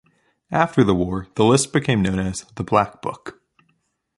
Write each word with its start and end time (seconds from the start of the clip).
After 0.51 0.83
the 0.83 0.95
war, 0.95 1.27
the 1.35 1.45
list 1.45 1.71
became 1.71 2.01
known 2.01 2.17
as 2.17 2.45
The 2.55 2.63
Black 2.63 3.03
Book. 3.03 3.39